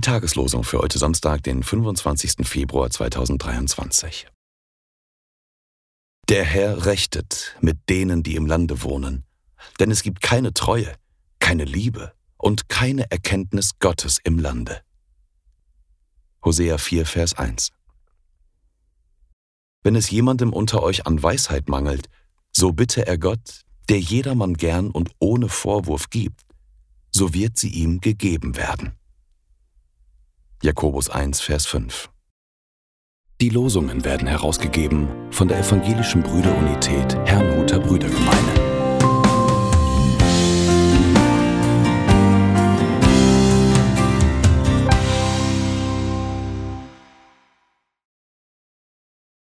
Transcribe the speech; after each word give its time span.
Tageslosung 0.00 0.62
für 0.62 0.78
heute 0.78 1.00
Samstag, 1.00 1.42
den 1.42 1.64
25. 1.64 2.46
Februar 2.46 2.88
2023. 2.88 4.28
Der 6.28 6.44
Herr 6.44 6.86
rechtet 6.86 7.56
mit 7.60 7.88
denen, 7.88 8.22
die 8.22 8.36
im 8.36 8.46
Lande 8.46 8.84
wohnen, 8.84 9.24
denn 9.80 9.90
es 9.90 10.04
gibt 10.04 10.20
keine 10.22 10.54
Treue, 10.54 10.94
keine 11.40 11.64
Liebe 11.64 12.12
und 12.36 12.68
keine 12.68 13.10
Erkenntnis 13.10 13.80
Gottes 13.80 14.18
im 14.22 14.38
Lande. 14.38 14.80
Hosea 16.44 16.78
4, 16.78 17.04
Vers 17.04 17.34
1. 17.34 17.72
Wenn 19.82 19.96
es 19.96 20.08
jemandem 20.08 20.52
unter 20.52 20.84
euch 20.84 21.04
an 21.04 21.20
Weisheit 21.20 21.68
mangelt, 21.68 22.08
so 22.52 22.70
bitte 22.70 23.08
er 23.08 23.18
Gott, 23.18 23.62
der 23.88 23.98
jedermann 23.98 24.54
gern 24.54 24.92
und 24.92 25.10
ohne 25.18 25.48
Vorwurf 25.48 26.10
gibt, 26.10 26.47
so 27.10 27.34
wird 27.34 27.58
sie 27.58 27.70
ihm 27.70 28.00
gegeben 28.00 28.56
werden. 28.56 28.92
Jakobus 30.62 31.08
1, 31.08 31.40
Vers 31.40 31.66
5. 31.66 32.10
Die 33.40 33.50
Losungen 33.50 34.04
werden 34.04 34.26
herausgegeben 34.26 35.08
von 35.30 35.46
der 35.46 35.60
Evangelischen 35.60 36.22
Brüderunität 36.22 37.14
Herrnhuter 37.24 37.78
Brüdergemeine. 37.78 38.07